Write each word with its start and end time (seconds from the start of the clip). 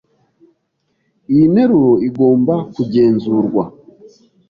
Iyi 1.31 1.45
nteruro 1.51 1.93
igomba 2.07 2.53
kugenzurwa. 2.73 3.63